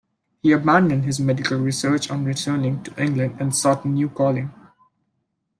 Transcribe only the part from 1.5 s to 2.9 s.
research on returning